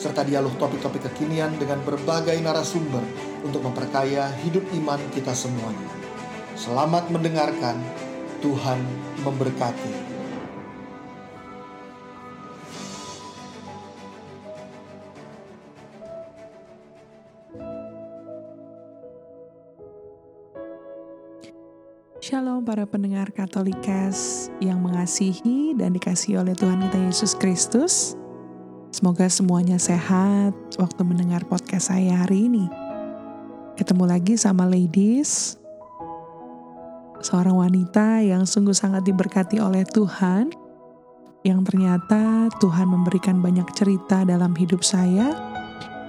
serta 0.00 0.24
dialog 0.24 0.56
topik-topik 0.56 1.12
kekinian 1.12 1.60
dengan 1.60 1.84
berbagai 1.84 2.40
narasumber 2.40 3.04
untuk 3.44 3.60
memperkaya 3.60 4.32
hidup 4.40 4.64
iman 4.80 4.96
kita 5.12 5.36
semuanya. 5.36 5.92
Selamat 6.56 7.12
mendengarkan, 7.12 7.76
Tuhan 8.40 8.80
memberkati. 9.20 10.08
Shalom 22.20 22.64
para 22.64 22.88
pendengar 22.88 23.32
Katolikas 23.36 24.48
yang 24.64 24.80
mengasihi 24.80 25.76
dan 25.76 25.92
dikasihi 25.92 26.40
oleh 26.40 26.56
Tuhan 26.56 26.88
kita 26.88 26.98
Yesus 27.04 27.36
Kristus. 27.36 28.16
Semoga 28.90 29.30
semuanya 29.30 29.78
sehat 29.78 30.50
waktu 30.74 31.06
mendengar 31.06 31.46
podcast 31.46 31.94
saya 31.94 32.26
hari 32.26 32.50
ini. 32.50 32.66
Ketemu 33.78 34.02
lagi 34.02 34.34
sama 34.34 34.66
ladies, 34.66 35.54
seorang 37.22 37.54
wanita 37.54 38.18
yang 38.18 38.42
sungguh 38.42 38.74
sangat 38.74 39.06
diberkati 39.06 39.62
oleh 39.62 39.86
Tuhan, 39.86 40.50
yang 41.46 41.62
ternyata 41.62 42.50
Tuhan 42.58 42.90
memberikan 42.90 43.38
banyak 43.38 43.70
cerita 43.78 44.26
dalam 44.26 44.58
hidup 44.58 44.82
saya, 44.82 45.38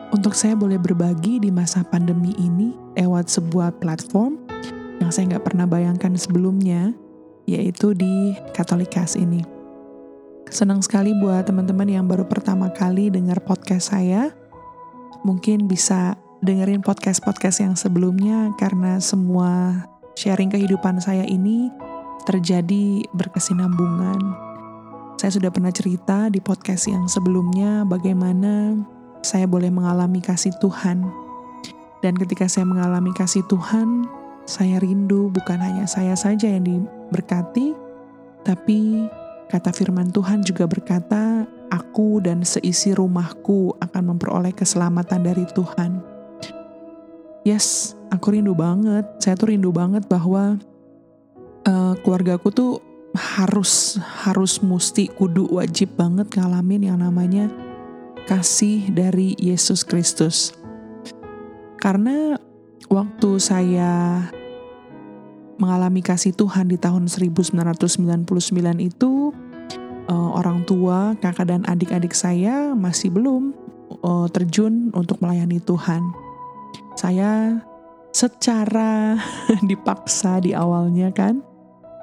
untuk 0.09 0.34
saya 0.34 0.58
boleh 0.58 0.81
berbagi 0.81 1.38
di 1.38 1.53
masa 1.53 1.86
pandemi 1.86 2.34
ini 2.41 2.73
lewat 2.97 3.30
sebuah 3.30 3.78
platform 3.78 4.41
yang 4.97 5.13
saya 5.13 5.38
nggak 5.38 5.53
pernah 5.53 5.69
bayangkan 5.69 6.17
sebelumnya, 6.17 6.97
yaitu 7.45 7.94
di 7.94 8.34
Katolikas 8.58 9.13
ini. 9.22 9.50
Senang 10.52 10.83
sekali 10.83 11.16
buat 11.16 11.47
teman-teman 11.47 11.88
yang 11.88 12.11
baru 12.11 12.27
pertama 12.27 12.67
kali 12.75 13.07
dengar 13.07 13.39
podcast 13.39 13.95
saya. 13.95 14.35
Mungkin 15.23 15.63
bisa 15.63 16.19
dengerin 16.44 16.83
podcast-podcast 16.83 17.63
yang 17.63 17.80
sebelumnya 17.80 18.52
karena 18.59 18.99
semua 18.99 19.79
sharing 20.19 20.52
kehidupan 20.52 20.99
saya 20.99 21.23
ini 21.23 21.72
terjadi 22.27 23.07
berkesinambungan. 23.16 24.19
Saya 25.16 25.31
sudah 25.39 25.55
pernah 25.55 25.72
cerita 25.72 26.27
di 26.27 26.44
podcast 26.44 26.91
yang 26.91 27.07
sebelumnya 27.07 27.88
bagaimana 27.88 28.75
saya 29.23 29.47
boleh 29.47 29.72
mengalami 29.72 30.19
kasih 30.19 30.52
Tuhan. 30.59 31.07
Dan 32.03 32.19
ketika 32.19 32.52
saya 32.52 32.67
mengalami 32.67 33.16
kasih 33.16 33.47
Tuhan, 33.47 34.03
saya 34.44 34.83
rindu 34.83 35.31
bukan 35.31 35.63
hanya 35.63 35.88
saya 35.88 36.19
saja 36.19 36.52
yang 36.52 36.67
diberkati, 36.67 37.72
tapi 38.44 39.07
Kata 39.52 39.75
firman 39.75 40.16
Tuhan 40.16 40.47
juga 40.47 40.63
berkata, 40.63 41.44
"Aku 41.67 42.23
dan 42.23 42.47
seisi 42.47 42.95
rumahku 42.95 43.75
akan 43.83 44.16
memperoleh 44.16 44.55
keselamatan 44.55 45.27
dari 45.27 45.44
Tuhan." 45.52 45.99
Yes, 47.44 47.99
aku 48.07 48.31
rindu 48.31 48.55
banget. 48.55 49.03
Saya 49.19 49.35
tuh 49.35 49.52
rindu 49.52 49.75
banget 49.75 50.07
bahwa 50.07 50.55
uh, 51.67 51.94
keluargaku 52.00 52.47
tuh 52.56 52.79
harus 53.11 54.00
harus 54.23 54.63
mesti 54.63 55.11
kudu 55.11 55.51
wajib 55.51 56.00
banget 56.00 56.31
ngalamin 56.31 56.88
yang 56.88 57.03
namanya 57.03 57.51
kasih 58.31 58.88
dari 58.88 59.35
Yesus 59.35 59.84
Kristus. 59.84 60.56
Karena 61.75 62.40
waktu 62.88 63.35
saya 63.35 64.23
mengalami 65.59 66.00
kasih 66.00 66.31
Tuhan 66.34 66.72
di 66.72 66.78
tahun 66.79 67.06
1999 67.11 68.31
itu 68.79 69.34
uh, 70.11 70.35
orang 70.35 70.67
tua, 70.67 71.16
kakak 71.23 71.47
dan 71.47 71.63
adik-adik 71.63 72.11
saya 72.11 72.75
masih 72.75 73.07
belum 73.16 73.55
uh, 74.03 74.27
terjun 74.27 74.91
untuk 74.91 75.23
melayani 75.23 75.63
Tuhan. 75.63 76.03
Saya 76.99 77.63
secara 78.11 79.16
dipaksa 79.72 80.44
di 80.44 80.51
awalnya 80.51 81.16
kan 81.16 81.39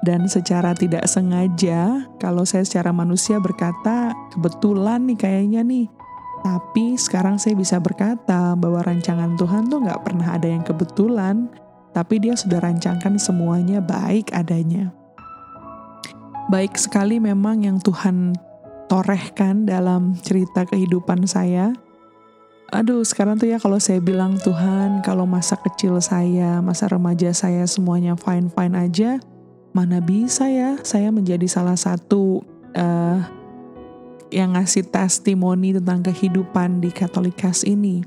dan 0.01 0.25
secara 0.25 0.73
tidak 0.73 1.05
sengaja 1.05 2.09
kalau 2.17 2.41
saya 2.41 2.65
secara 2.65 2.89
manusia 2.89 3.37
berkata 3.37 4.17
kebetulan 4.33 5.05
nih 5.05 5.19
kayaknya 5.19 5.61
nih 5.61 5.85
tapi 6.41 6.95
sekarang 6.95 7.35
saya 7.37 7.53
bisa 7.53 7.77
berkata 7.77 8.57
bahwa 8.57 8.81
rancangan 8.81 9.37
Tuhan 9.37 9.69
tuh 9.69 9.85
nggak 9.85 10.01
pernah 10.01 10.33
ada 10.33 10.47
yang 10.49 10.63
kebetulan 10.65 11.51
tapi 11.91 12.21
dia 12.21 12.37
sudah 12.37 12.61
rancangkan 12.61 13.17
semuanya 13.17 13.81
baik 13.81 14.31
adanya. 14.31 14.93
Baik 16.49 16.81
sekali 16.81 17.21
memang 17.21 17.61
yang 17.61 17.77
Tuhan 17.77 18.33
torehkan 18.89 19.69
dalam 19.69 20.17
cerita 20.17 20.65
kehidupan 20.65 21.29
saya. 21.29 21.77
Aduh, 22.73 23.05
sekarang 23.05 23.37
tuh 23.37 23.53
ya 23.53 23.61
kalau 23.61 23.77
saya 23.77 24.01
bilang 24.01 24.33
Tuhan, 24.41 25.05
kalau 25.05 25.29
masa 25.29 25.61
kecil 25.61 26.01
saya, 26.01 26.57
masa 26.65 26.89
remaja 26.89 27.29
saya 27.37 27.69
semuanya 27.69 28.17
fine-fine 28.17 28.75
aja, 28.77 29.21
mana 29.77 30.01
bisa 30.01 30.49
ya 30.49 30.81
saya 30.81 31.13
menjadi 31.13 31.45
salah 31.45 31.77
satu 31.77 32.41
uh, 32.73 33.21
yang 34.33 34.57
ngasih 34.57 34.89
testimoni 34.89 35.77
tentang 35.77 36.01
kehidupan 36.01 36.81
di 36.81 36.89
Katolikas 36.89 37.61
ini. 37.65 38.01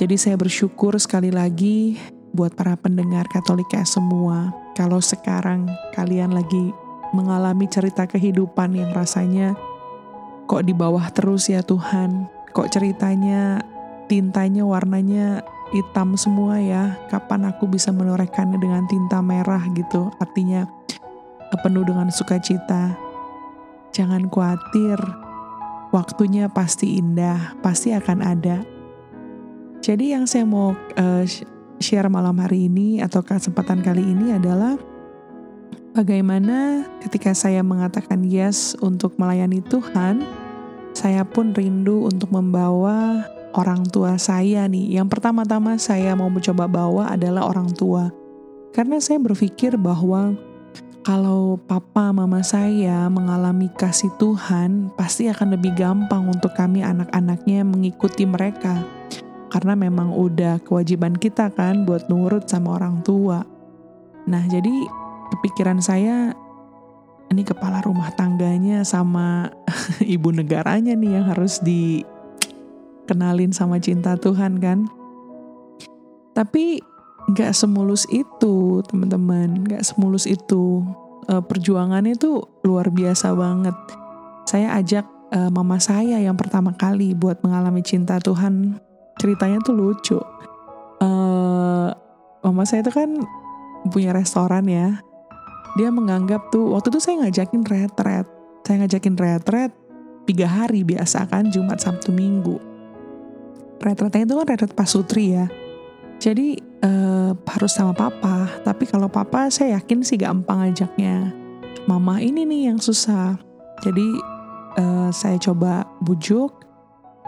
Jadi 0.00 0.16
saya 0.16 0.40
bersyukur 0.40 0.96
sekali 0.96 1.28
lagi 1.28 2.00
buat 2.32 2.56
para 2.56 2.76
pendengar 2.80 3.28
Katolika 3.28 3.84
semua, 3.84 4.52
kalau 4.72 5.00
sekarang 5.00 5.68
kalian 5.96 6.32
lagi 6.32 6.72
mengalami 7.16 7.64
cerita 7.64 8.04
kehidupan 8.04 8.76
yang 8.76 8.92
rasanya 8.92 9.56
kok 10.46 10.62
di 10.62 10.76
bawah 10.76 11.08
terus 11.10 11.50
ya 11.50 11.64
Tuhan, 11.64 12.28
kok 12.54 12.70
ceritanya 12.70 13.64
tintanya 14.06 14.62
warnanya 14.62 15.42
hitam 15.74 16.14
semua 16.14 16.62
ya, 16.62 16.94
kapan 17.10 17.50
aku 17.50 17.66
bisa 17.66 17.90
menorehkannya 17.90 18.60
dengan 18.60 18.86
tinta 18.86 19.18
merah 19.18 19.64
gitu, 19.74 20.14
artinya 20.22 20.70
penuh 21.66 21.82
dengan 21.82 22.12
sukacita. 22.14 22.94
Jangan 23.90 24.30
khawatir, 24.30 25.00
waktunya 25.90 26.46
pasti 26.46 27.00
indah, 27.00 27.58
pasti 27.64 27.90
akan 27.96 28.18
ada. 28.22 28.62
Jadi 29.82 30.14
yang 30.14 30.28
saya 30.28 30.46
mau 30.46 30.76
uh, 30.76 31.24
share 31.82 32.06
malam 32.06 32.38
hari 32.38 32.70
ini 32.70 33.02
atau 33.02 33.24
kesempatan 33.24 33.82
kali 33.82 34.04
ini 34.04 34.36
adalah 34.36 34.78
bagaimana 35.96 36.84
ketika 37.00 37.32
saya 37.32 37.64
mengatakan 37.64 38.20
yes 38.28 38.76
untuk 38.84 39.16
melayani 39.16 39.64
Tuhan, 39.64 40.20
saya 40.92 41.24
pun 41.24 41.56
rindu 41.56 42.04
untuk 42.04 42.28
membawa 42.36 43.24
orang 43.56 43.88
tua 43.88 44.20
saya 44.20 44.68
nih. 44.68 45.00
Yang 45.00 45.16
pertama-tama 45.16 45.80
saya 45.80 46.12
mau 46.12 46.28
mencoba 46.28 46.68
bawa 46.68 47.16
adalah 47.16 47.48
orang 47.48 47.72
tua. 47.72 48.12
Karena 48.76 49.00
saya 49.00 49.16
berpikir 49.16 49.80
bahwa 49.80 50.36
kalau 51.00 51.56
papa 51.64 52.12
mama 52.12 52.44
saya 52.44 53.08
mengalami 53.08 53.72
kasih 53.72 54.12
Tuhan, 54.20 54.92
pasti 55.00 55.32
akan 55.32 55.56
lebih 55.56 55.72
gampang 55.72 56.28
untuk 56.28 56.52
kami 56.52 56.84
anak-anaknya 56.84 57.64
mengikuti 57.64 58.28
mereka 58.28 58.84
karena 59.48 59.72
memang 59.72 60.12
udah 60.12 60.60
kewajiban 60.60 61.16
kita 61.16 61.48
kan 61.56 61.88
buat 61.88 62.12
nurut 62.12 62.44
sama 62.44 62.76
orang 62.76 63.00
tua. 63.00 63.40
Nah, 64.26 64.42
jadi 64.50 65.05
kepikiran 65.34 65.82
saya 65.82 66.34
ini 67.26 67.42
kepala 67.42 67.82
rumah 67.82 68.14
tangganya 68.14 68.86
sama 68.86 69.50
ibu 70.04 70.30
negaranya 70.30 70.94
nih 70.94 71.18
yang 71.18 71.26
harus 71.26 71.58
dikenalin 71.62 73.50
sama 73.50 73.82
cinta 73.82 74.14
Tuhan 74.14 74.62
kan. 74.62 74.86
Tapi 76.36 76.78
nggak 77.26 77.52
semulus 77.56 78.06
itu 78.12 78.84
teman-teman, 78.86 79.66
nggak 79.66 79.82
semulus 79.82 80.28
itu. 80.28 80.86
E, 81.26 81.42
perjuangannya 81.42 82.14
tuh 82.14 82.46
luar 82.62 82.92
biasa 82.92 83.34
banget. 83.34 83.74
Saya 84.46 84.78
ajak 84.78 85.04
e, 85.34 85.38
mama 85.50 85.82
saya 85.82 86.22
yang 86.22 86.38
pertama 86.38 86.70
kali 86.78 87.16
buat 87.16 87.42
mengalami 87.42 87.82
cinta 87.82 88.22
Tuhan 88.22 88.78
ceritanya 89.16 89.58
tuh 89.64 89.74
lucu. 89.74 90.20
Uh, 90.96 91.92
mama 92.40 92.64
saya 92.64 92.80
itu 92.80 92.92
kan 92.92 93.20
punya 93.92 94.12
restoran 94.16 94.64
ya. 94.68 95.00
Dia 95.76 95.92
menganggap 95.92 96.48
tuh 96.48 96.72
waktu 96.72 96.88
itu 96.88 97.00
saya 97.04 97.28
ngajakin 97.28 97.62
retret. 97.68 98.26
Saya 98.64 98.76
ngajakin 98.82 99.14
retret 99.14 99.72
tiga 100.26 100.48
hari 100.50 100.82
biasa 100.82 101.28
kan 101.30 101.52
Jumat 101.52 101.78
Sabtu 101.78 102.10
Minggu. 102.10 102.58
retretnya 103.76 104.24
itu 104.24 104.34
kan 104.34 104.46
retret 104.48 104.72
pasutri 104.72 105.36
ya. 105.36 105.46
Jadi 106.16 106.56
uh, 106.80 107.36
harus 107.36 107.76
sama 107.76 107.92
papa, 107.92 108.48
tapi 108.64 108.88
kalau 108.88 109.06
papa 109.06 109.52
saya 109.52 109.76
yakin 109.76 110.00
sih 110.00 110.16
gampang 110.16 110.72
ajaknya. 110.72 111.30
Mama 111.84 112.18
ini 112.18 112.48
nih 112.48 112.72
yang 112.72 112.80
susah. 112.80 113.36
Jadi 113.84 114.16
uh, 114.80 115.12
saya 115.12 115.36
coba 115.36 115.84
bujuk 116.00 116.65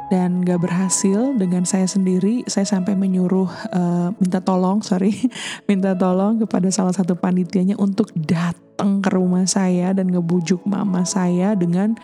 dan 0.08 0.40
gak 0.40 0.64
berhasil 0.64 1.36
dengan 1.36 1.68
saya 1.68 1.84
sendiri. 1.84 2.44
Saya 2.48 2.64
sampai 2.64 2.96
menyuruh 2.96 3.48
uh, 3.72 4.08
minta 4.16 4.40
tolong, 4.40 4.80
sorry, 4.80 5.12
minta 5.70 5.92
tolong 5.92 6.40
kepada 6.40 6.68
salah 6.72 6.92
satu 6.96 7.12
panitianya 7.16 7.76
untuk 7.76 8.08
datang 8.16 9.04
ke 9.04 9.08
rumah 9.12 9.44
saya 9.44 9.92
dan 9.92 10.08
ngebujuk 10.08 10.64
mama 10.64 11.04
saya 11.04 11.52
dengan 11.52 11.96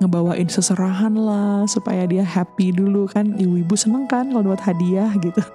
ngebawain 0.00 0.48
seserahan 0.48 1.12
lah 1.12 1.66
supaya 1.66 2.06
dia 2.06 2.22
happy 2.22 2.70
dulu 2.70 3.10
kan. 3.10 3.34
Ibu-ibu 3.34 3.74
seneng 3.74 4.06
kan 4.06 4.30
kalau 4.30 4.54
dapat 4.54 4.74
hadiah 4.74 5.10
gitu. 5.18 5.42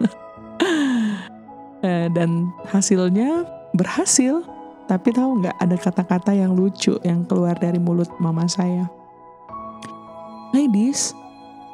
Eh, 1.86 2.10
dan 2.18 2.50
hasilnya 2.66 3.46
berhasil. 3.78 4.42
Tapi 4.90 5.14
tahu 5.14 5.46
nggak 5.46 5.54
ada 5.62 5.78
kata-kata 5.78 6.34
yang 6.34 6.58
lucu 6.58 6.98
yang 7.06 7.22
keluar 7.30 7.54
dari 7.62 7.78
mulut 7.78 8.10
mama 8.18 8.50
saya. 8.50 8.90
Ladies 10.50 11.14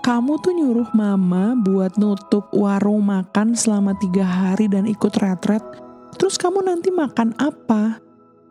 kamu 0.01 0.42
tuh 0.42 0.53
nyuruh 0.53 0.89
mama 0.98 1.53
buat 1.57 1.95
nutup 2.01 2.50
warung 2.53 3.06
makan 3.06 3.53
selama 3.53 3.94
tiga 4.01 4.25
hari 4.25 4.65
dan 4.65 4.89
ikut 4.89 5.13
retret 5.21 5.62
terus 6.18 6.42
kamu 6.42 6.65
nanti 6.65 6.89
makan 6.89 7.38
apa 7.38 8.01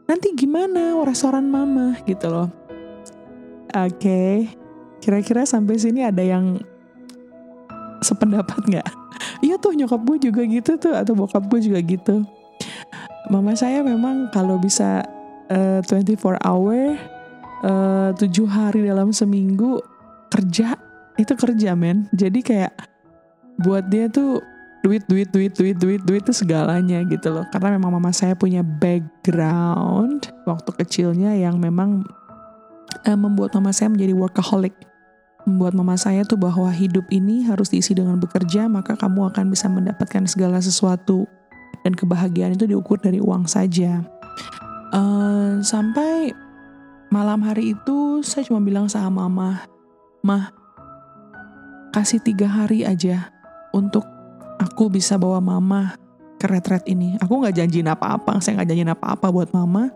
nanti 0.07 0.35
gimana 0.35 0.95
restoran 1.03 1.51
mama 1.51 1.99
gitu 2.07 2.31
loh 2.31 2.61
Oke, 3.71 4.03
okay. 4.03 4.35
kira-kira 4.99 5.47
sampai 5.47 5.79
sini 5.79 6.03
ada 6.03 6.27
yang 6.27 6.59
sependapat 8.03 8.59
nggak? 8.67 8.91
Iya 9.47 9.57
tuh 9.63 9.73
nyokap 9.79 10.03
gue 10.05 10.29
juga 10.29 10.43
gitu 10.43 10.77
tuh 10.77 10.93
atau 10.93 11.15
bokap 11.15 11.47
gue 11.49 11.61
juga 11.71 11.81
gitu. 11.81 12.27
Mama 13.31 13.55
saya 13.55 13.81
memang 13.81 14.29
kalau 14.35 14.59
bisa 14.59 15.07
uh, 15.49 15.81
eh, 15.81 16.13
24 16.13 16.41
hour, 16.45 16.99
uh, 17.63 18.11
eh, 18.11 18.27
7 18.27 18.27
hari 18.51 18.85
dalam 18.85 19.15
seminggu 19.15 19.81
kerja 20.29 20.75
itu 21.21 21.37
kerja 21.37 21.77
men. 21.77 22.09
Jadi 22.17 22.41
kayak 22.41 22.73
buat 23.61 23.85
dia 23.93 24.09
tuh 24.09 24.41
duit 24.81 25.05
duit 25.05 25.29
duit 25.29 25.53
duit 25.53 25.77
duit 25.77 26.01
duit 26.01 26.23
itu 26.25 26.33
segalanya 26.33 27.05
gitu 27.05 27.29
loh. 27.29 27.45
Karena 27.53 27.77
memang 27.77 28.01
mama 28.01 28.11
saya 28.17 28.33
punya 28.33 28.65
background 28.65 30.33
waktu 30.49 30.71
kecilnya 30.81 31.37
yang 31.37 31.61
memang 31.61 32.01
uh, 33.05 33.19
membuat 33.19 33.53
mama 33.53 33.71
saya 33.77 33.93
menjadi 33.93 34.17
workaholic. 34.17 34.73
Membuat 35.49 35.73
mama 35.73 35.97
saya 35.97 36.25
tuh 36.25 36.37
bahwa 36.37 36.69
hidup 36.69 37.09
ini 37.09 37.49
harus 37.49 37.73
diisi 37.73 37.97
dengan 37.97 38.21
bekerja, 38.21 38.69
maka 38.69 38.93
kamu 38.93 39.33
akan 39.33 39.49
bisa 39.49 39.73
mendapatkan 39.73 40.29
segala 40.29 40.61
sesuatu. 40.61 41.25
Dan 41.81 41.97
kebahagiaan 41.97 42.61
itu 42.61 42.69
diukur 42.69 43.01
dari 43.01 43.25
uang 43.25 43.49
saja. 43.49 44.05
Uh, 44.93 45.65
sampai 45.65 46.37
malam 47.09 47.41
hari 47.41 47.73
itu 47.73 48.21
saya 48.21 48.45
cuma 48.45 48.61
bilang 48.61 48.85
sama 48.85 49.25
mama, 49.25 49.65
Mah, 50.21 50.53
kasih 51.91 52.23
tiga 52.23 52.47
hari 52.47 52.87
aja 52.87 53.31
untuk 53.75 54.07
aku 54.59 54.91
bisa 54.91 55.19
bawa 55.19 55.39
mama 55.39 55.95
ke 56.41 56.47
retret 56.49 56.87
ini. 56.89 57.19
Aku 57.21 57.39
nggak 57.43 57.59
janjiin 57.61 57.91
apa-apa, 57.91 58.41
saya 58.41 58.61
nggak 58.61 58.69
janjiin 58.73 58.93
apa-apa 58.95 59.27
buat 59.29 59.51
mama. 59.53 59.93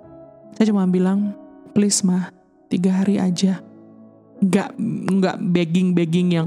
Saya 0.54 0.70
cuma 0.70 0.86
bilang, 0.86 1.34
please 1.72 2.04
mah, 2.06 2.30
tiga 2.68 3.02
hari 3.02 3.18
aja 3.18 3.62
nggak 4.44 4.70
nggak 5.20 5.36
begging 5.54 5.96
begging 5.96 6.28
yang 6.36 6.46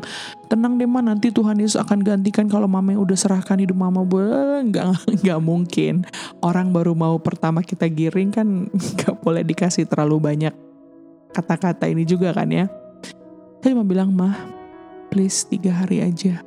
tenang 0.52 0.78
deh 0.78 0.86
mah 0.86 1.02
nanti 1.02 1.34
Tuhan 1.34 1.58
Yesus 1.58 1.80
akan 1.82 2.06
gantikan 2.06 2.46
kalau 2.46 2.70
mama 2.70 2.94
yang 2.94 3.02
udah 3.02 3.18
serahkan 3.18 3.58
hidup 3.58 3.74
mama 3.74 4.06
boleh 4.06 4.68
nggak 4.70 4.86
nggak 5.24 5.40
mungkin 5.42 6.06
orang 6.44 6.70
baru 6.70 6.94
mau 6.94 7.18
pertama 7.18 7.66
kita 7.66 7.90
giring 7.90 8.30
kan 8.30 8.48
nggak 8.98 9.16
boleh 9.24 9.42
dikasih 9.42 9.88
terlalu 9.90 10.20
banyak 10.20 10.54
kata-kata 11.34 11.90
ini 11.90 12.04
juga 12.06 12.36
kan 12.36 12.50
ya 12.52 12.66
saya 13.64 13.74
cuma 13.74 13.88
bilang 13.88 14.14
mah 14.14 14.56
please 15.09 15.48
tiga 15.48 15.71
hari 15.74 16.04
aja. 16.04 16.44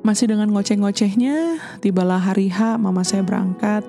Masih 0.00 0.32
dengan 0.32 0.48
ngoceh-ngocehnya 0.56 1.60
tibalah 1.84 2.16
hari 2.16 2.48
H 2.48 2.80
mama 2.80 3.04
saya 3.04 3.20
berangkat. 3.20 3.84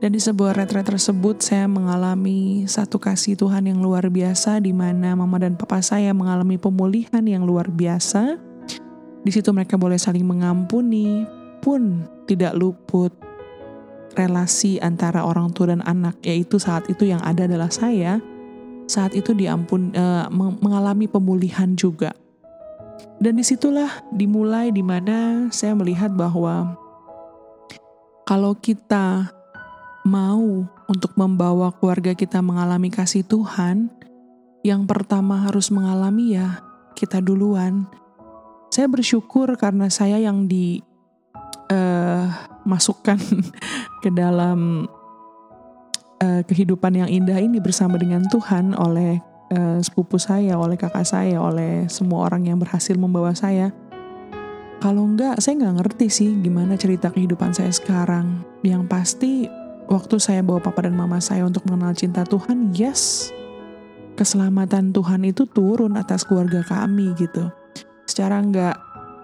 Dan 0.00 0.16
di 0.16 0.20
sebuah 0.22 0.56
retret 0.56 0.88
tersebut 0.88 1.44
saya 1.44 1.68
mengalami 1.68 2.64
satu 2.64 2.96
kasih 2.96 3.36
Tuhan 3.36 3.68
yang 3.68 3.84
luar 3.84 4.08
biasa 4.08 4.56
di 4.64 4.72
mana 4.72 5.12
mama 5.12 5.36
dan 5.36 5.60
papa 5.60 5.84
saya 5.84 6.16
mengalami 6.16 6.56
pemulihan 6.56 7.20
yang 7.20 7.44
luar 7.44 7.68
biasa. 7.68 8.40
Di 9.20 9.30
situ 9.34 9.52
mereka 9.52 9.76
boleh 9.76 10.00
saling 10.00 10.24
mengampuni 10.24 11.28
pun 11.60 12.08
tidak 12.24 12.56
luput 12.56 13.12
relasi 14.16 14.80
antara 14.80 15.22
orang 15.22 15.52
tua 15.52 15.76
dan 15.76 15.84
anak 15.84 16.16
yaitu 16.24 16.56
saat 16.56 16.88
itu 16.88 17.04
yang 17.04 17.20
ada 17.20 17.44
adalah 17.44 17.68
saya 17.68 18.24
saat 18.90 19.14
itu 19.14 19.30
diampun 19.30 19.94
uh, 19.94 20.26
mengalami 20.34 21.06
pemulihan 21.06 21.78
juga. 21.78 22.10
Dan 23.22 23.38
di 23.38 23.46
situlah 23.46 24.02
dimulai 24.10 24.74
di 24.74 24.82
mana 24.82 25.46
saya 25.54 25.78
melihat 25.78 26.10
bahwa 26.10 26.74
kalau 28.26 28.58
kita 28.58 29.30
mau 30.08 30.64
untuk 30.88 31.12
membawa 31.14 31.70
keluarga 31.76 32.16
kita 32.16 32.40
mengalami 32.40 32.88
kasih 32.88 33.20
Tuhan, 33.22 33.92
yang 34.64 34.88
pertama 34.88 35.44
harus 35.46 35.70
mengalami 35.70 36.40
ya 36.40 36.64
kita 36.96 37.20
duluan. 37.20 37.84
Saya 38.72 38.88
bersyukur 38.88 39.52
karena 39.60 39.92
saya 39.92 40.16
yang 40.16 40.48
dimasukkan 40.48 43.18
eh, 43.18 43.34
uh, 43.36 43.44
ke 44.00 44.08
dalam 44.14 44.88
uh, 46.20 46.42
kehidupan 46.44 46.96
yang 46.96 47.08
indah 47.08 47.36
ini 47.40 47.58
bersama 47.58 47.96
dengan 47.96 48.24
Tuhan 48.28 48.76
oleh 48.76 49.18
uh, 49.56 49.78
sepupu 49.80 50.20
saya, 50.20 50.56
oleh 50.56 50.76
kakak 50.76 51.04
saya, 51.08 51.40
oleh 51.40 51.88
semua 51.88 52.28
orang 52.30 52.46
yang 52.46 52.58
berhasil 52.60 52.94
membawa 52.94 53.32
saya. 53.34 53.72
Kalau 54.80 55.04
enggak, 55.04 55.36
saya 55.44 55.60
nggak 55.60 55.76
ngerti 55.84 56.06
sih 56.08 56.30
gimana 56.40 56.72
cerita 56.80 57.12
kehidupan 57.12 57.52
saya 57.52 57.68
sekarang. 57.68 58.40
Yang 58.64 58.82
pasti 58.88 59.32
waktu 59.92 60.16
saya 60.16 60.40
bawa 60.40 60.56
papa 60.64 60.88
dan 60.88 60.96
mama 60.96 61.20
saya 61.20 61.44
untuk 61.44 61.68
mengenal 61.68 61.92
cinta 61.92 62.24
Tuhan, 62.24 62.72
yes, 62.72 63.28
keselamatan 64.16 64.96
Tuhan 64.96 65.28
itu 65.28 65.44
turun 65.44 66.00
atas 66.00 66.24
keluarga 66.24 66.64
kami 66.64 67.12
gitu. 67.20 67.52
Secara 68.08 68.40
nggak 68.40 68.76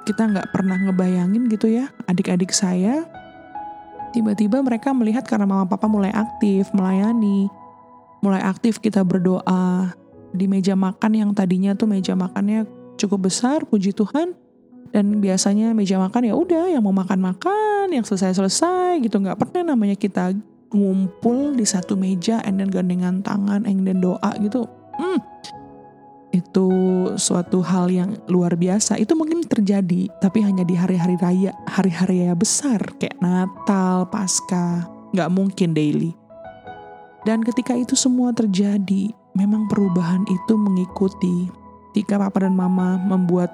kita 0.04 0.28
nggak 0.28 0.52
pernah 0.52 0.76
ngebayangin 0.76 1.48
gitu 1.48 1.72
ya, 1.72 1.88
adik-adik 2.04 2.52
saya 2.52 3.08
tiba-tiba 4.16 4.64
mereka 4.64 4.96
melihat 4.96 5.28
karena 5.28 5.44
mama 5.44 5.68
papa 5.68 5.84
mulai 5.84 6.08
aktif 6.08 6.72
melayani, 6.72 7.52
mulai 8.24 8.40
aktif 8.40 8.80
kita 8.80 9.04
berdoa 9.04 9.92
di 10.32 10.48
meja 10.48 10.72
makan 10.72 11.12
yang 11.12 11.30
tadinya 11.36 11.76
tuh 11.76 11.84
meja 11.84 12.16
makannya 12.16 12.64
cukup 12.96 13.28
besar, 13.28 13.68
puji 13.68 13.92
Tuhan. 13.92 14.32
Dan 14.88 15.20
biasanya 15.20 15.76
meja 15.76 16.00
makan 16.00 16.24
ya 16.24 16.32
udah 16.32 16.72
yang 16.72 16.80
mau 16.80 16.94
makan 16.94 17.20
makan, 17.20 17.92
yang 17.92 18.06
selesai 18.06 18.32
selesai 18.32 19.04
gitu 19.04 19.20
nggak 19.20 19.36
pernah 19.36 19.76
namanya 19.76 19.98
kita 19.98 20.32
ngumpul 20.72 21.52
di 21.52 21.68
satu 21.68 21.94
meja 21.94 22.40
and 22.42 22.58
then 22.58 22.72
gandengan 22.72 23.20
tangan 23.20 23.68
and 23.68 23.86
then 23.86 24.02
doa 24.02 24.32
gitu 24.42 24.66
hmm, 24.98 25.18
itu 26.36 26.68
suatu 27.16 27.64
hal 27.64 27.88
yang 27.88 28.10
luar 28.28 28.54
biasa 28.54 29.00
itu 29.00 29.16
mungkin 29.16 29.44
terjadi 29.44 30.12
tapi 30.20 30.44
hanya 30.44 30.62
di 30.62 30.76
hari-hari 30.76 31.16
raya 31.16 31.52
hari-hari 31.64 32.26
raya 32.26 32.36
besar 32.36 32.80
kayak 33.00 33.16
Natal 33.18 34.08
Pasca 34.12 34.84
nggak 35.16 35.32
mungkin 35.32 35.72
daily 35.72 36.12
dan 37.24 37.40
ketika 37.42 37.72
itu 37.72 37.96
semua 37.96 38.30
terjadi 38.36 39.10
memang 39.32 39.66
perubahan 39.66 40.22
itu 40.28 40.54
mengikuti 40.54 41.48
ketika 41.90 42.20
papa 42.20 42.44
dan 42.44 42.52
mama 42.52 43.00
membuat 43.00 43.48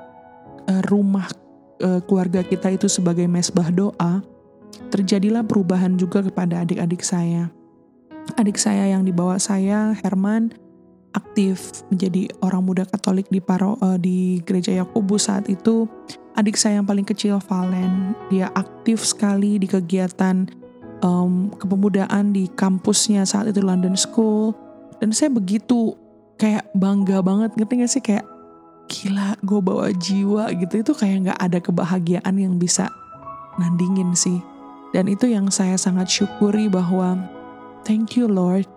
uh, 0.66 0.82
rumah 0.90 1.30
uh, 1.78 2.02
keluarga 2.04 2.42
kita 2.42 2.74
itu 2.74 2.90
sebagai 2.90 3.30
mesbah 3.30 3.70
doa 3.70 4.22
terjadilah 4.92 5.44
perubahan 5.44 5.96
juga 5.96 6.20
kepada 6.24 6.64
adik-adik 6.64 7.00
saya. 7.04 7.48
Adik 8.38 8.56
saya 8.60 8.92
yang 8.92 9.02
dibawa 9.02 9.36
saya, 9.40 9.96
Herman, 9.98 10.54
aktif 11.12 11.84
menjadi 11.92 12.28
orang 12.44 12.64
muda 12.64 12.84
Katolik 12.84 13.28
di 13.28 13.40
paro 13.40 13.76
uh, 13.80 13.96
di 13.96 14.40
gereja 14.44 14.72
Yakobus 14.72 15.28
saat 15.28 15.48
itu. 15.48 15.88
Adik 16.32 16.56
saya 16.56 16.80
yang 16.80 16.88
paling 16.88 17.04
kecil 17.04 17.36
Valen, 17.44 18.16
dia 18.32 18.48
aktif 18.56 19.04
sekali 19.04 19.60
di 19.60 19.68
kegiatan 19.68 20.48
um, 21.04 21.52
kepemudaan 21.52 22.32
di 22.32 22.48
kampusnya 22.48 23.28
saat 23.28 23.52
itu 23.52 23.60
London 23.60 23.92
School. 23.92 24.56
Dan 24.96 25.12
saya 25.12 25.28
begitu 25.28 25.92
kayak 26.40 26.72
bangga 26.72 27.20
banget, 27.20 27.52
ngerti 27.54 27.74
gak 27.84 27.92
sih 27.92 28.04
kayak 28.04 28.24
gila 28.90 29.38
gue 29.40 29.60
bawa 29.62 29.88
jiwa 29.94 30.52
gitu 30.52 30.84
itu 30.84 30.92
kayak 30.92 31.16
nggak 31.24 31.40
ada 31.40 31.58
kebahagiaan 31.64 32.34
yang 32.36 32.60
bisa 32.60 32.92
nandingin 33.56 34.12
sih 34.12 34.42
dan 34.92 35.08
itu 35.08 35.32
yang 35.32 35.48
saya 35.48 35.80
sangat 35.80 36.12
syukuri 36.12 36.68
bahwa 36.68 37.16
thank 37.88 38.14
you 38.20 38.28
Lord. 38.28 38.68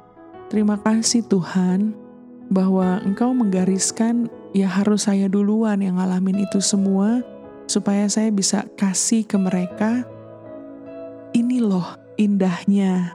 Terima 0.47 0.79
kasih 0.79 1.27
Tuhan 1.27 2.04
bahwa 2.49 3.01
Engkau 3.01 3.33
menggariskan 3.33 4.29
ya 4.53 4.69
harus 4.69 5.09
saya 5.09 5.27
duluan 5.27 5.81
yang 5.81 5.97
ngalamin 5.97 6.45
itu 6.45 6.61
semua 6.61 7.25
supaya 7.65 8.05
saya 8.05 8.29
bisa 8.29 8.63
kasih 8.77 9.25
ke 9.25 9.35
mereka 9.35 10.05
ini 11.35 11.59
loh 11.59 11.97
indahnya 12.15 13.11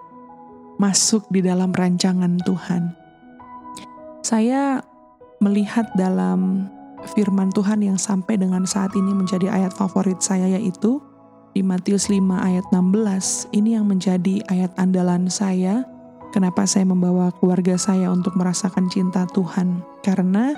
masuk 0.76 1.24
di 1.32 1.40
dalam 1.44 1.72
rancangan 1.72 2.40
Tuhan. 2.44 2.92
Saya 4.20 4.84
melihat 5.40 5.88
dalam 5.96 6.68
firman 7.16 7.48
Tuhan 7.52 7.80
yang 7.80 7.96
sampai 7.96 8.36
dengan 8.36 8.68
saat 8.68 8.92
ini 8.92 9.12
menjadi 9.16 9.48
ayat 9.48 9.72
favorit 9.72 10.20
saya 10.20 10.56
yaitu 10.60 11.00
di 11.56 11.64
Matius 11.64 12.12
5 12.12 12.20
ayat 12.36 12.64
16. 12.72 13.50
Ini 13.56 13.80
yang 13.80 13.88
menjadi 13.88 14.44
ayat 14.52 14.70
andalan 14.76 15.26
saya. 15.26 15.88
Kenapa 16.30 16.62
saya 16.62 16.86
membawa 16.86 17.34
keluarga 17.42 17.74
saya 17.74 18.06
untuk 18.06 18.38
merasakan 18.38 18.86
cinta 18.86 19.26
Tuhan? 19.34 19.82
Karena 20.06 20.54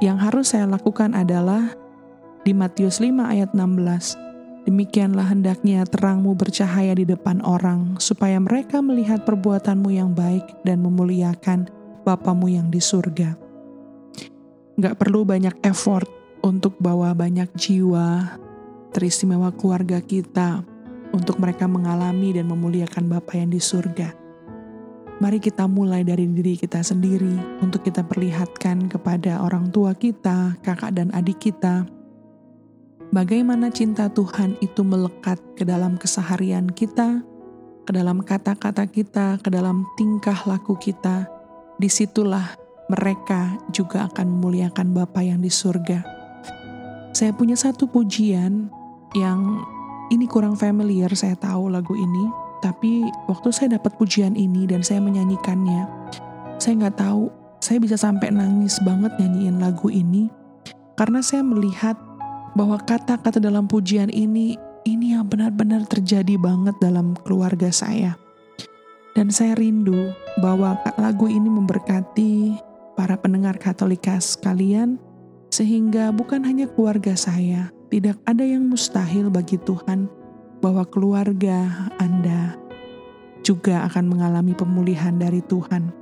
yang 0.00 0.16
harus 0.16 0.56
saya 0.56 0.64
lakukan 0.64 1.12
adalah 1.12 1.76
di 2.48 2.56
Matius 2.56 3.04
5 3.04 3.12
ayat 3.28 3.52
16. 3.52 4.16
Demikianlah 4.64 5.28
hendaknya 5.28 5.84
terangmu 5.84 6.32
bercahaya 6.32 6.96
di 6.96 7.04
depan 7.04 7.44
orang, 7.44 8.00
supaya 8.00 8.40
mereka 8.40 8.80
melihat 8.80 9.20
perbuatanmu 9.28 9.92
yang 9.92 10.16
baik 10.16 10.64
dan 10.64 10.80
memuliakan 10.80 11.68
Bapamu 12.02 12.48
yang 12.48 12.72
di 12.72 12.80
surga. 12.80 13.36
Gak 14.80 14.96
perlu 14.96 15.28
banyak 15.28 15.60
effort 15.60 16.08
untuk 16.40 16.80
bawa 16.80 17.12
banyak 17.12 17.52
jiwa, 17.52 18.40
teristimewa 18.96 19.52
keluarga 19.52 20.00
kita, 20.00 20.64
untuk 21.12 21.36
mereka 21.36 21.68
mengalami 21.68 22.32
dan 22.32 22.48
memuliakan 22.48 23.12
Bapa 23.12 23.36
yang 23.36 23.52
di 23.52 23.60
surga 23.60 24.25
Mari 25.16 25.40
kita 25.40 25.64
mulai 25.64 26.04
dari 26.04 26.28
diri 26.28 26.60
kita 26.60 26.84
sendiri 26.84 27.64
untuk 27.64 27.80
kita 27.80 28.04
perlihatkan 28.04 28.84
kepada 28.84 29.40
orang 29.40 29.72
tua 29.72 29.96
kita, 29.96 30.60
kakak 30.60 30.92
dan 30.92 31.08
adik 31.16 31.40
kita, 31.40 31.88
bagaimana 33.16 33.72
cinta 33.72 34.12
Tuhan 34.12 34.60
itu 34.60 34.84
melekat 34.84 35.40
ke 35.56 35.64
dalam 35.64 35.96
keseharian 35.96 36.68
kita, 36.68 37.24
ke 37.88 37.96
dalam 37.96 38.20
kata-kata 38.20 38.84
kita, 38.84 39.40
ke 39.40 39.48
dalam 39.48 39.88
tingkah 39.96 40.36
laku 40.44 40.76
kita. 40.76 41.24
Di 41.80 41.88
situlah 41.88 42.52
mereka 42.92 43.56
juga 43.72 44.12
akan 44.12 44.36
memuliakan 44.36 44.92
Bapa 44.92 45.24
yang 45.24 45.40
di 45.40 45.48
surga. 45.48 46.04
Saya 47.16 47.32
punya 47.32 47.56
satu 47.56 47.88
pujian 47.88 48.68
yang 49.16 49.64
ini 50.12 50.28
kurang 50.28 50.60
familiar, 50.60 51.08
saya 51.16 51.40
tahu 51.40 51.72
lagu 51.72 51.96
ini, 51.96 52.45
tapi 52.64 53.04
waktu 53.28 53.48
saya 53.52 53.76
dapat 53.76 53.96
pujian 54.00 54.32
ini 54.36 54.64
dan 54.64 54.80
saya 54.80 55.02
menyanyikannya, 55.02 55.84
saya 56.56 56.72
nggak 56.84 56.98
tahu, 56.98 57.28
saya 57.60 57.78
bisa 57.82 57.96
sampai 58.00 58.32
nangis 58.32 58.80
banget 58.84 59.12
nyanyiin 59.20 59.60
lagu 59.60 59.92
ini 59.92 60.28
karena 60.96 61.20
saya 61.20 61.44
melihat 61.44 61.94
bahwa 62.56 62.80
kata-kata 62.80 63.36
dalam 63.36 63.68
pujian 63.68 64.08
ini 64.08 64.56
ini 64.88 65.12
yang 65.12 65.28
benar-benar 65.28 65.84
terjadi 65.84 66.40
banget 66.40 66.72
dalam 66.80 67.12
keluarga 67.26 67.68
saya. 67.68 68.16
Dan 69.12 69.32
saya 69.32 69.56
rindu 69.56 70.12
bahwa 70.40 70.76
lagu 71.00 71.28
ini 71.28 71.48
memberkati 71.48 72.56
para 72.96 73.16
pendengar 73.16 73.56
Katolika 73.60 74.16
sekalian 74.20 74.96
sehingga 75.52 76.12
bukan 76.12 76.44
hanya 76.44 76.68
keluarga 76.68 77.16
saya, 77.16 77.72
tidak 77.88 78.20
ada 78.28 78.44
yang 78.44 78.68
mustahil 78.68 79.32
bagi 79.32 79.56
Tuhan 79.60 80.08
bahwa 80.60 80.84
keluarga 80.88 81.88
Anda 82.00 82.56
juga 83.46 83.86
akan 83.86 84.10
mengalami 84.10 84.52
pemulihan 84.58 85.14
dari 85.14 85.38
Tuhan. 85.46 85.94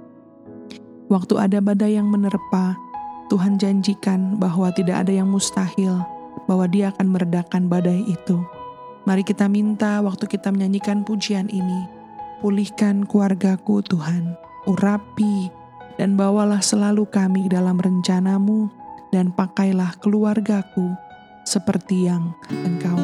Waktu 1.12 1.34
ada 1.36 1.58
badai 1.60 2.00
yang 2.00 2.08
menerpa, 2.08 2.80
Tuhan 3.28 3.60
janjikan 3.60 4.40
bahwa 4.40 4.72
tidak 4.72 5.04
ada 5.04 5.12
yang 5.12 5.28
mustahil, 5.28 6.00
bahwa 6.48 6.64
Dia 6.64 6.96
akan 6.96 7.12
meredakan 7.12 7.68
badai 7.68 8.00
itu. 8.08 8.40
Mari 9.04 9.20
kita 9.20 9.44
minta 9.52 10.00
waktu 10.00 10.24
kita 10.24 10.48
menyanyikan 10.48 11.04
pujian 11.04 11.52
ini, 11.52 11.84
pulihkan 12.40 13.04
keluargaku 13.04 13.84
Tuhan, 13.84 14.32
urapi, 14.64 15.52
dan 16.00 16.16
bawalah 16.16 16.64
selalu 16.64 17.04
kami 17.12 17.52
dalam 17.52 17.76
rencanamu, 17.76 18.72
dan 19.12 19.28
pakailah 19.28 19.92
keluargaku 20.00 20.96
seperti 21.44 22.08
yang 22.08 22.32
engkau 22.64 23.03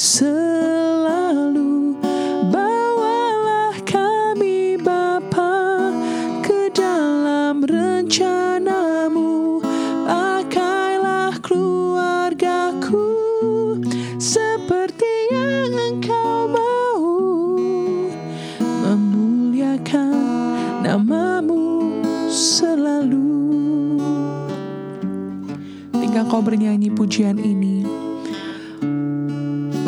selalu 0.00 0.49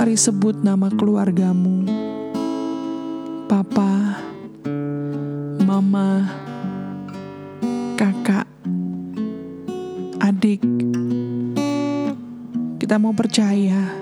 Mari 0.03 0.19
sebut 0.19 0.67
nama 0.67 0.91
keluargamu. 0.91 1.87
Papa, 3.47 4.19
Mama, 5.63 6.27
Kakak, 7.95 8.51
adik. 10.19 10.59
Kita 12.83 12.99
mau 12.99 13.15
percaya 13.15 13.95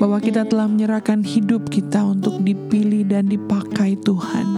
bahwa 0.00 0.16
kita 0.24 0.48
telah 0.48 0.64
menyerahkan 0.64 1.20
hidup 1.20 1.68
kita 1.68 2.00
untuk 2.08 2.40
dipilih 2.40 3.04
dan 3.12 3.28
dipakai 3.28 3.92
Tuhan. 4.00 4.56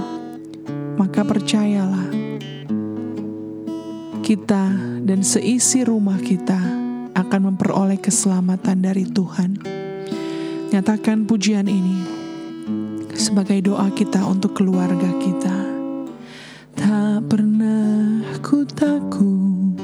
Maka 0.94 1.26
percayalah, 1.26 2.06
kita 4.22 4.78
dan 5.02 5.26
seisi 5.26 5.82
rumah 5.82 6.22
kita 6.22 6.62
akan 7.18 7.50
memperoleh 7.50 7.99
keselamatan 7.99 8.78
dari 8.78 9.10
Tuhan. 9.10 9.79
Nyatakan 10.70 11.26
pujian 11.26 11.66
ini 11.66 11.98
sebagai 13.18 13.58
doa 13.58 13.90
kita 13.90 14.22
untuk 14.22 14.54
keluarga 14.54 15.10
kita. 15.18 15.58
Tak 16.78 17.26
pernah 17.26 18.22
ku 18.38 18.62
takut 18.62 19.74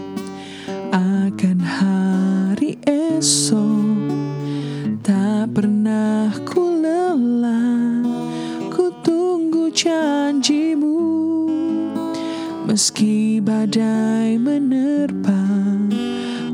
akan 0.94 1.58
hari 1.58 2.78
esok. 2.86 3.98
Tak 5.02 5.58
pernah 5.58 6.30
ku 6.46 6.78
lelah, 6.78 8.06
ku 8.70 8.86
tunggu 9.02 9.74
janjimu. 9.74 11.02
Meski 12.62 13.42
badai 13.42 14.38
menerpa, 14.38 15.42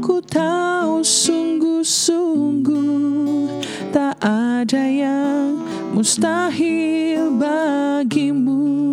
ku 0.01 0.25
tahu 0.25 1.05
sungguh-sungguh 1.05 3.32
ada 4.23 4.87
yang 4.87 5.59
mustahil 5.91 7.35
bagimu 7.43 8.92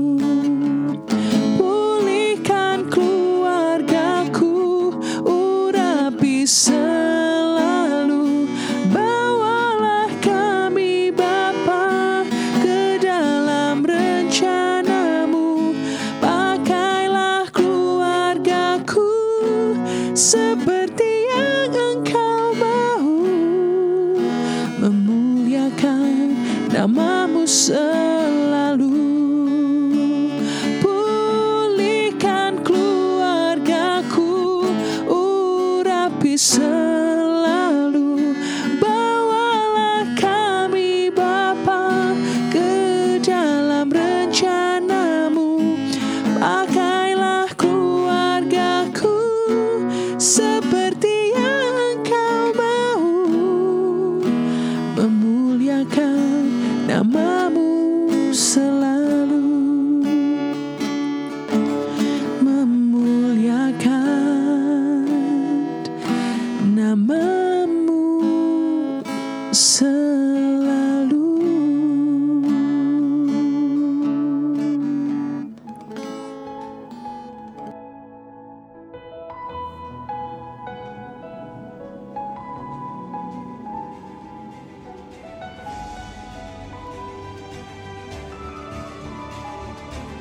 namamu 26.73 27.47
selalu 27.47 29.08